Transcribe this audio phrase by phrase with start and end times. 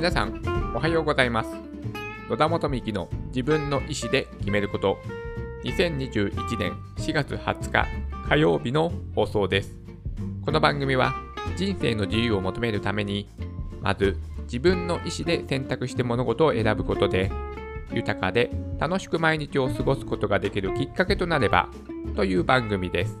[0.00, 0.40] 皆さん
[0.74, 1.50] おはようございます。
[2.30, 4.96] 野田元美希の自分の意思で決めること。
[5.64, 7.86] 2021年4月20日
[8.26, 9.76] 火曜日の放送です。
[10.42, 11.12] この番組は
[11.54, 13.28] 人生の自由を求めるために
[13.82, 17.30] まず自分の意思で選択して物事を選ぶことで
[17.92, 21.68] 豊かで楽しく毎日を過ごすことができるきっかけとなれば
[22.16, 23.18] という番組です。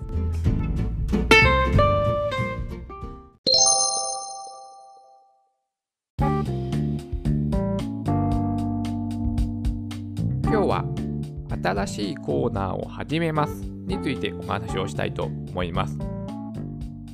[11.62, 15.98] 新しいコーナーを始めますについてお話をしたいと思います。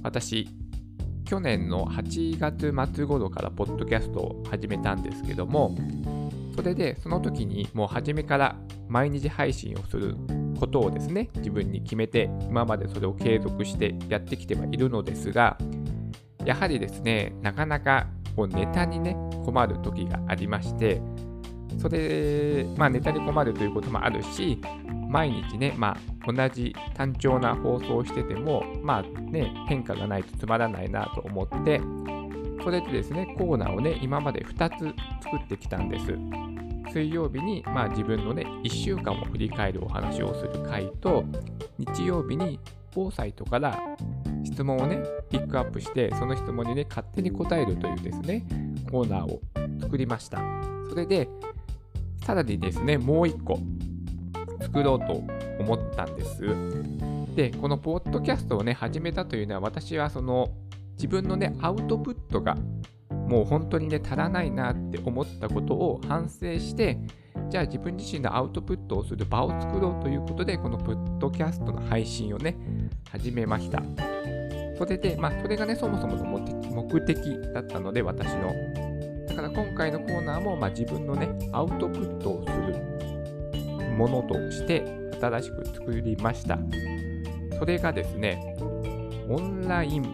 [0.02, 0.48] 私
[1.24, 5.76] 去年の8月末頃からポッドキャストを始めたんですけども
[6.54, 8.56] それでその時にもう初めから
[8.88, 10.16] 毎日配信をする
[10.60, 15.58] ことをですね自分に決めて今までそれを継続してやってきてはいるのですが
[16.44, 21.02] やはりですねなかなかこうネタにね困る時がありまして
[21.78, 24.60] それ、まあ、ネタに困るということもあるし、
[25.08, 31.80] 毎日ね、まあ、同じ単調な放送をしてても、まあね、変化がないとつまらないなと思って、
[32.62, 36.06] それでですね、コーナーをね、今まで2つ作ってきたんです。
[36.92, 41.24] 水曜日に、まあ、自分のね、1週間を振り返るお話をする回と、
[41.78, 42.58] 日曜日に
[42.94, 43.78] 防災とから
[44.42, 48.44] 質問をね、ピックアップして、その質問にね、勝手に答えるというですね、
[48.90, 49.40] コーナーを
[49.80, 50.40] 作りました。
[50.88, 51.28] それで、
[52.26, 53.60] さらにですね、もう一個
[54.60, 55.22] 作ろうと
[55.60, 56.42] 思ったんです。
[57.36, 60.48] で、このポッドキャストをね、始めたというのは、私はその
[60.94, 62.56] 自分のね、アウトプットが
[63.28, 66.98] もう本当にね、足らないなって思ったことを反省して、
[67.48, 72.56] じゃあ自分自身のアウトプットをする場を作ろうということで、このポッドキャストの配信をね、
[73.08, 73.80] 始めました。
[74.76, 76.24] それで、まあ、それがね、そもそもの
[76.72, 78.52] 目的だったので、私の
[79.36, 84.82] から今回のコーナーも、まあ、自分のね、アウトプットをするものとして
[85.20, 86.58] 新しく作りました。
[87.58, 88.56] それがですね、
[89.28, 90.04] オンライン、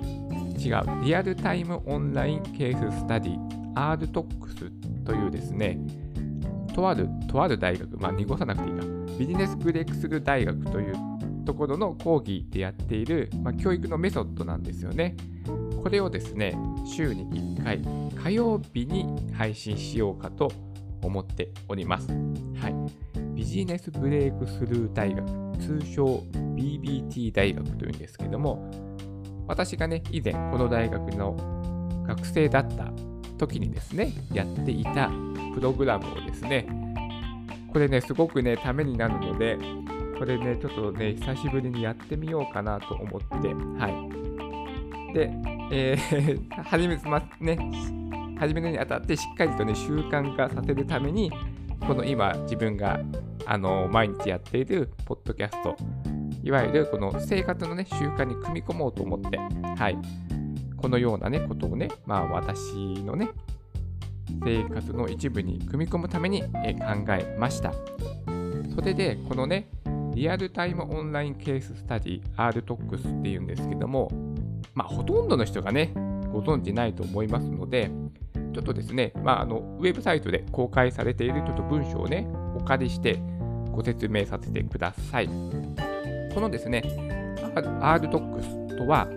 [0.58, 3.38] 違う、リアルタイムオンラインケーススタディ、
[3.74, 5.78] RTOX というですね、
[6.74, 8.84] とある、とある大学、まあ、濁さなくていいか、
[9.18, 10.94] ビジネスブレイクスル大学という
[11.44, 15.14] ところの講義でやっている、まあ、教育のメソッドなんですよね。
[15.82, 16.56] これをですね、
[16.86, 17.26] 週に
[17.56, 17.82] 1回、
[18.14, 20.50] 火曜日に配信しようかと
[21.02, 22.08] 思っております。
[22.08, 22.74] はい。
[23.34, 25.26] ビジネスブレイクスルー大学、
[25.58, 26.22] 通称
[26.54, 28.70] BBT 大学というんですけども、
[29.48, 31.36] 私がね、以前この大学の
[32.06, 32.92] 学生だった
[33.36, 35.10] 時にですね、やっていた
[35.54, 36.66] プログラムをですね、
[37.72, 39.58] これね、すごくね、ためになるので、
[40.18, 43.88] これね、ちょっとね、久しぶりにやってみようかなと思って、は
[45.10, 45.14] い。
[45.14, 45.32] で、
[45.74, 47.56] えー、 始めまね、
[48.38, 51.32] 始めるにあたってしっかりとね、習慣化させるために、
[51.86, 53.00] この今自分が
[53.46, 55.74] あの毎日やっているポッドキャスト、
[56.42, 59.96] いわゆるこの生活のね、習慣に組み込もうと思って、はい。
[60.76, 63.30] このようなね、ことをね、まあ私のね、
[64.44, 67.72] 生活の一部に組み込むために、え考えました。
[68.74, 69.70] それで、このね、
[70.14, 74.10] リアルタイムオンラインケーススタディ RTOX っていうんですけども、
[74.74, 75.92] まあ、ほとんどの人がね、
[76.32, 77.90] ご存知ないと思いますので、
[78.54, 83.20] ちょっとですね、まあ、あのウェブサイトで公開されているちょっと文章をね、お借りして
[83.70, 85.28] ご説明させてください。
[85.28, 86.82] このですね、
[87.54, 89.08] RTOX とは、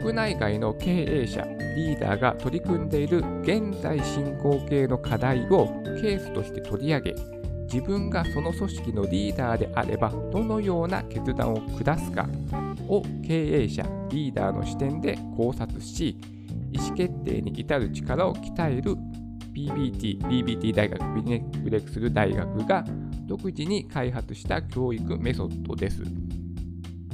[0.00, 1.42] 国内外の経営者、
[1.76, 5.66] リーダーが取り組んでいる現在進行形の課題を
[6.00, 7.14] ケースとして取り上げ、
[7.72, 12.28] 自分がその組織のリーダーであればどのような決断を下すか
[12.88, 16.16] を経営者、リーダーの視点で考察し、
[16.72, 18.96] 意思決定に至る力を鍛える
[19.54, 22.84] BBT、BBT 大学、ビジネスブレイクスルー大学が
[23.26, 26.02] 独自に開発した教育メソッドです。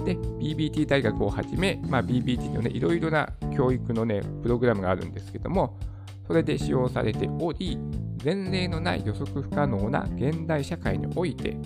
[0.04, 5.78] で、BBT 大学をはじめ、まあ、BBT のね、いろいろな教育のね、プログラムがあるんですけども、
[6.26, 7.78] それで使用されており、
[8.25, 11.56] 前例のない予測不可能な現代社会において、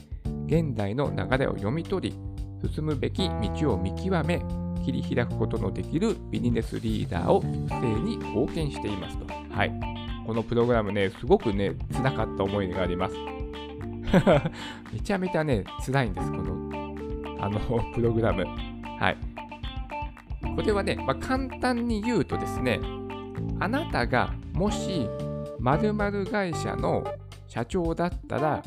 [0.46, 2.33] 現代の流れを読み取り、
[2.68, 3.28] 進むべき
[3.58, 4.42] 道を見極め、
[4.84, 9.26] 切り開くことのできるビジネスリーダーを育成に貢献していますと。
[9.50, 9.72] はい。
[10.26, 13.14] このプログラムね、すごくね、辛かった思いがあります。
[14.92, 16.70] めちゃめちゃね、辛いんです、この、
[17.40, 17.60] あの、
[17.94, 18.44] プログラム。
[18.98, 19.16] はい。
[20.56, 22.80] これはね、まあ、簡単に言うとですね、
[23.60, 25.08] あなたがもし
[25.58, 27.04] 〇〇会社の
[27.48, 28.62] 社長だったら、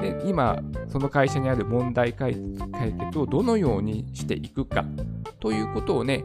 [0.00, 0.58] で今、
[0.88, 4.84] その会社にある問題解決をどのようにしていくか
[5.40, 6.24] ということをね、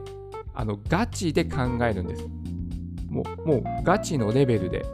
[0.54, 2.28] あのガチで考えるんです。
[3.10, 4.86] もうもうガチのレベルで。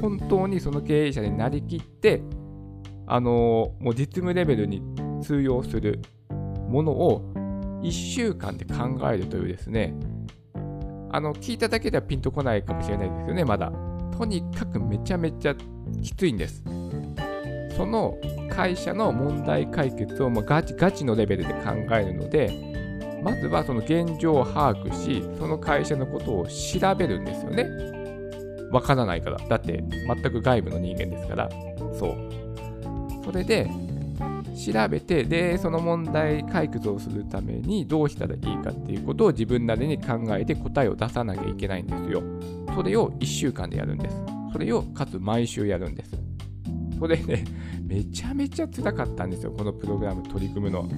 [0.00, 2.22] 本当にその経営者になりきって
[3.06, 4.82] あのもう実務レベルに
[5.22, 6.00] 通用する
[6.68, 7.32] ものを
[7.82, 9.94] 1週間で考えるというですね。
[11.10, 13.72] あの聞いただけではピンとこないかもしれないですよねまだ。
[14.16, 15.54] とにかくめちゃめちゃ
[16.02, 16.62] きついんです。
[17.78, 18.18] その
[18.50, 22.50] 会社の問題解決をもうガチガチのレベルで考えるので
[23.22, 27.66] まずはその現状を把握しその会社のことを調べるんですよね。
[28.72, 29.38] わからないから。
[29.48, 31.48] だって全く外部の人間ですから。
[31.94, 33.24] そう。
[33.24, 33.70] それで
[34.56, 42.22] 調べてでその問題解決をするためにどうしたらいいかっていうことを自分なりに考えて答えを出さなきゃいけないんですよ。
[42.74, 44.16] それを1週間でやるんです。
[44.52, 46.17] それをかつ毎週やるんです。
[46.98, 47.44] それね
[47.86, 50.88] めちゃめちゃ辛かったんですよこのプログラム取り組むの。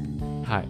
[0.44, 0.68] はい。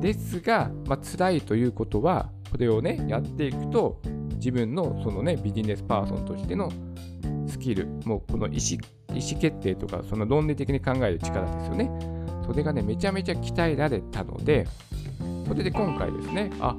[0.00, 4.00] ですが、まあ辛いということはこれをねやっていくと
[4.36, 6.70] 自分のそのねビジネスパーソンとしての
[7.46, 8.80] スキルもうこの意思
[9.16, 11.90] 意思決定とかその論理的に考える力ですよね。
[12.46, 14.66] それがねめちゃめちゃ鍛えられたので
[15.46, 16.76] それで今回ですねあ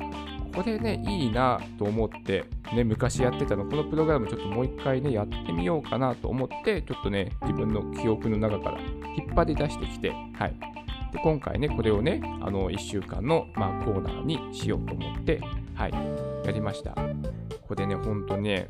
[0.56, 10.56] これねいいなと思ってね昔やってたのこのプログラムちょっともう一回ねやってみようかなと思ってちょっとね自分の記憶の中から引っ張り出してきてはい
[11.12, 15.42] で今回ねこれをねあの1週間の、まあ、コーナーにしようと思って
[15.74, 15.92] はい
[16.46, 16.96] やりました
[17.68, 18.70] これねほんとね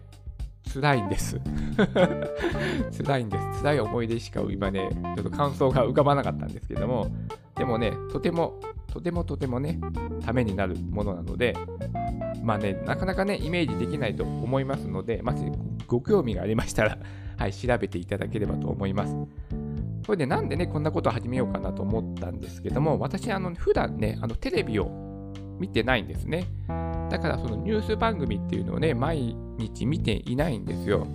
[0.73, 1.39] 辛いんです。
[2.97, 3.61] 辛いんです。
[3.61, 7.07] 辛い思い出しか今ね、ちょっと感想が浮かばなかったんですけども、
[7.55, 8.59] でもね、とても、
[8.95, 9.77] とてもとてもね、
[10.25, 11.53] ためになるものなので、
[12.41, 15.43] まあね、なかなかね、イメージできないと思いますので、もし
[15.85, 16.97] ご興味がありましたら、
[17.37, 19.13] はい、調べていただければと思います。
[20.05, 24.89] それでなんでね、こんなことを始めようかなと思ったんですけども、私、あの、普段ね、あのテレビを
[25.59, 26.45] 見てないんですね。
[27.09, 31.05] だからそのニュース番組っていうのをね、毎日見ていないんですよ。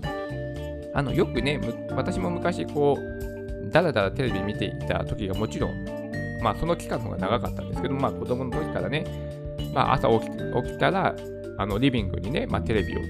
[0.92, 1.58] あの、よくね、
[1.92, 5.99] 私も昔こう、だらだらテレビ見ていた時がもちろん、
[6.42, 9.04] まあその期間の方が長かったんですけど、まあ子供の時からね、
[9.74, 11.14] まあ朝起き起きたら、
[11.58, 13.00] あのリビングにね、まあ、テレビを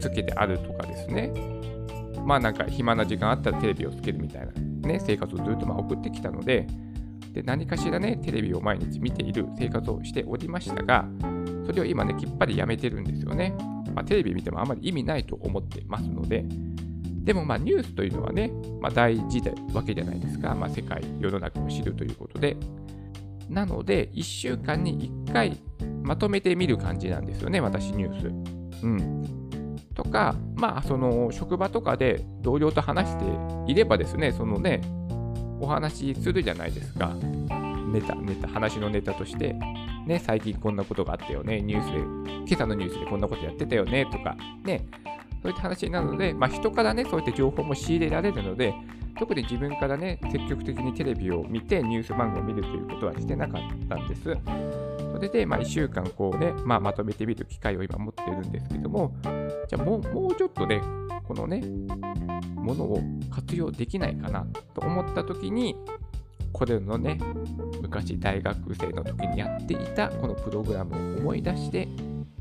[0.00, 1.32] つけてあるとかですね、
[2.24, 4.52] まあなんか暇な時間あったらテレビをつけるみたいな
[4.86, 6.66] ね、生活をずっとまあ送ってきたので、
[7.32, 11.04] で何かしらね、テレビを毎日見ている生活をしておりましたが、
[11.66, 13.54] それを今ね、きっぱりやめてるんですよね。
[13.94, 16.44] まあ、テレビ見てもあまり意味ないと思ってますので、
[17.26, 20.54] でもまあニュースというのはね、まあ、大事なわけじゃないですか。
[20.54, 22.56] まあ、世界、世の中を知るということで。
[23.50, 25.60] なので、1週間に1回
[26.04, 28.84] まとめてみる感じなんですよね、私、ニュース。
[28.84, 29.24] うん。
[29.92, 33.24] とか、まあ、その職場とかで同僚と話して
[33.66, 34.80] いればですね、そのね、
[35.60, 37.12] お話しするじゃないですか。
[37.92, 39.56] ネタ、ネタ、話のネタとして、
[40.06, 41.98] ね、最近こんなことがあったよね、ニュースで、
[42.46, 44.86] 今朝のニュースでこんなことやってたよね、とか、ね、
[45.46, 48.74] そういった話なので、まあ、人からね、そういった情報も仕入れられるので、
[49.16, 54.22] 特に自分からね、積極的にテレビを見て、ニュース番組を見るということはしてなかったんです。
[55.12, 59.14] それで、まあ、1週間こうね、まあ、まとめてみる機会を今持ってるんですけども、
[59.68, 60.82] じゃあもう、もうちょっとね、
[61.22, 61.62] このね、
[62.56, 63.00] ものを
[63.30, 64.44] 活用できないかな
[64.74, 65.76] と思った時に、
[66.52, 67.20] これのね、
[67.80, 71.86] 昔大学生の時にやっていたこのプログラムを思い出して、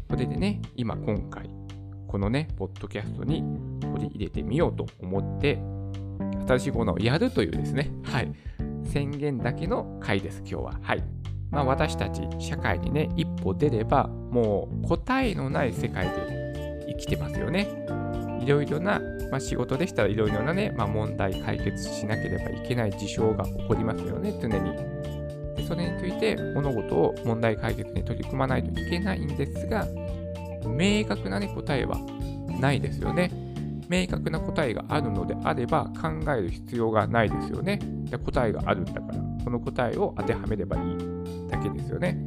[0.09, 1.54] これでね、今今回、
[2.07, 3.43] このね、ポッドキャストに
[3.81, 5.59] 取り入れてみようと思って、
[6.47, 8.31] 新しいコーナーをやるというですね、はい、
[8.85, 10.79] 宣言だけの回です、今日は。
[10.81, 11.03] はい。
[11.51, 17.67] まあ、私たち、社会にね、一歩出れば、もう答えのない世界で生きてますよね。
[18.41, 24.95] いろいろな、まあ、仕事でしたらいろいろなね、まあ、問題解決しなければいけない事象が起こりますよね、常に。
[25.55, 29.87] でそれについて物事を問題解決に取り組まないといけないんですが、
[30.67, 31.99] 明確な、ね、答えは
[32.59, 33.31] ないですよね。
[33.87, 37.79] 明確な答えがあるのであれば考える必要がないですよね。
[38.05, 40.97] で答えがあるんだから、その答えを当てはめればいい
[41.49, 42.17] だけですよね。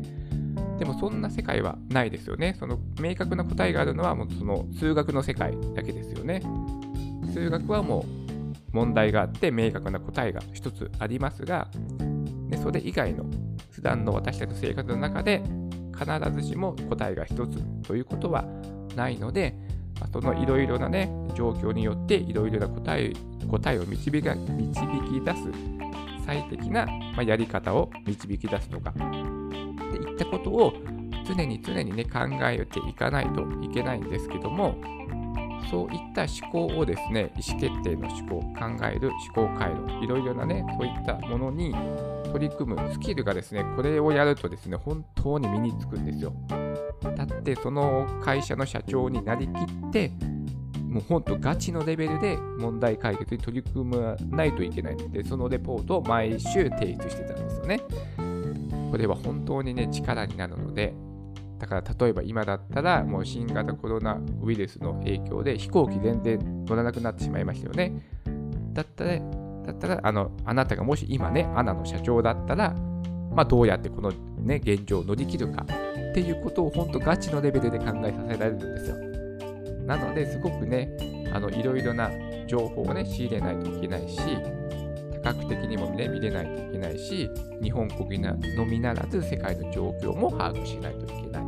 [0.78, 2.54] でもそんな世界はないですよね。
[2.58, 6.40] その明確な答えがあるのはもうその数学の世界だけですよね。
[7.32, 11.68] 数学はもう問題があって明確な答えが一つありますが、
[12.48, 13.24] でそれ以外の
[13.70, 15.42] 普段の私たちの生活の中で
[15.98, 18.44] 必ずしも答えが一つということは
[18.96, 19.54] ないので、
[20.12, 23.12] そのいろいろなね、状況によっていろいろな答え
[23.50, 25.78] 答えを導き導き出す
[26.24, 26.86] 最適な、
[27.16, 28.98] まやり方を導き出すとか、って
[29.96, 30.74] いったことを
[31.26, 34.76] 常に常にね、考えていかないといけないんですけども、
[35.70, 41.74] そういった思考をですね、意思決定の思考、考える思考回路、いろいろなね、そういったものに
[42.32, 46.32] 取り組むスキルがですね、これをやるとですね、本当に身につくんですよ。
[47.16, 50.12] だってその会社の社長になりきって、
[50.88, 57.80] もう本当ガチのレベルで問題解決に取り組まないといけないので、そのレポートを毎週提出してたんですよね。
[58.90, 60.94] これは本当にね、力になるので、
[61.58, 68.00] だから例えば今だったらもう新型コロナウイルスの影響で飛行機全然乗らなくなってしまいましたよね。
[68.72, 69.20] だったら、
[69.68, 72.74] だったらあのあなたがもし今ね、アナの社長だったら、
[73.30, 78.96] まあ、どうやってこの、ね、現状を乗り切るかっていうことを本当ガチのレベルで考えさせられるんですよ。
[79.84, 80.88] なのですごくね、
[81.32, 82.10] あのいろいろな
[82.46, 84.18] 情報をね、仕入れないといけないし、
[85.22, 87.28] 多角的にもね、見れないといけないし、
[87.62, 88.34] 日本国の
[88.64, 91.42] みならず世界の状況も把握しないといけない。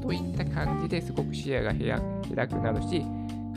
[0.00, 3.04] といった感じですごく視野が開くなるし、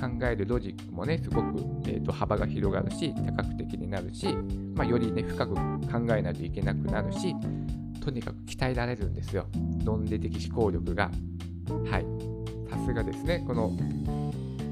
[0.05, 4.27] 考えるロジックもね、すごく、えーと、幅が広がるし、多角的になるし、
[4.75, 7.35] まあ、よりね、深く考えないといけなくなるし、
[8.01, 9.47] とにかく鍛えられるんですよ。
[9.83, 11.09] 論理的思考力が。
[11.89, 12.05] はい。
[12.69, 13.43] さすがですね。
[13.47, 13.75] この、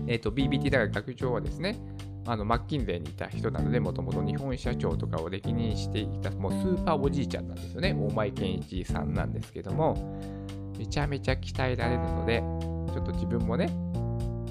[0.08, 1.78] えーと、BBT 大学学長はですね、
[2.26, 7.94] あのマッキンゼーにいた人なので、もともと日本社長とかを歴任していた、もうスーパーおじいちゃんなんですよね。
[7.94, 10.20] 大前健一さんなんですけども、
[10.78, 12.40] めちゃめちゃ鍛えられるので、
[12.94, 13.70] ちょっと自分もね、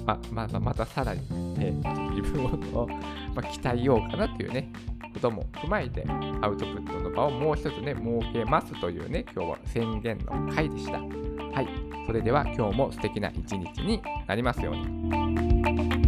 [0.05, 1.21] ままたまたさらに、
[1.59, 1.71] え、
[2.15, 2.87] 自分を、
[3.35, 4.71] ま鍛えようかなというね、
[5.13, 6.05] ことも踏まえて、
[6.41, 10.99] アウトプットの場をもう一つね、設けますというね、今日は宣言の回でした。
[10.99, 11.67] はい。
[12.05, 16.02] それでは今日も素敵な一日になりますように。